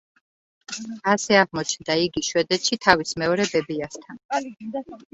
ასე 1.11 1.37
აღმოჩნდა 1.41 1.99
იგი 2.05 2.25
შვედეთში 2.31 2.83
თავის 2.89 3.15
მეორე 3.23 3.49
ბებიასთან. 3.55 4.25